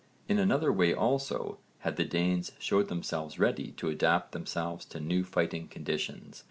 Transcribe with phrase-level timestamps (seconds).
[0.27, 5.23] In another way also had the Danes showed themselves ready to adapt themselves to new
[5.23, 6.39] fighting conditions.